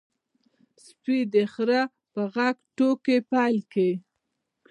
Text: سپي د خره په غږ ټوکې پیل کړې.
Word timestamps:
سپي 0.85 1.17
د 1.33 1.35
خره 1.53 1.81
په 2.13 2.21
غږ 2.33 2.55
ټوکې 2.77 3.17
پیل 3.31 3.57
کړې. 3.71 3.91